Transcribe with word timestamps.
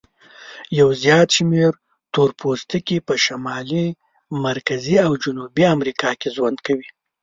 یو 0.79 0.89
زیات 1.03 1.29
شمیر 1.35 1.71
تور 2.13 2.29
پوستکي 2.39 2.97
په 3.07 3.13
شمالي، 3.25 3.85
مرکزي 4.45 4.95
او 5.05 5.11
جنوبي 5.23 5.63
امریکا 5.75 6.09
کې 6.19 6.29
ژوند 6.35 6.57
کوي. 6.65 6.87